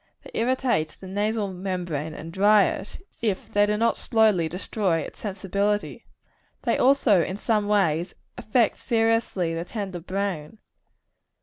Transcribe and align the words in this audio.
They 0.23 0.31
irritate 0.33 0.97
the 0.99 1.05
nasal 1.05 1.53
membrane, 1.53 2.15
and 2.15 2.33
dry 2.33 2.63
it, 2.65 3.05
if 3.21 3.53
they 3.53 3.67
do 3.67 3.77
not 3.77 3.97
slowly 3.97 4.49
destroy 4.49 5.01
its 5.01 5.19
sensibility. 5.19 6.07
They 6.63 6.79
also, 6.79 7.21
in 7.21 7.37
some 7.37 7.67
way, 7.67 8.07
affect 8.35 8.77
seriously 8.77 9.53
the 9.53 9.63
tender 9.63 9.99
brain. 9.99 10.57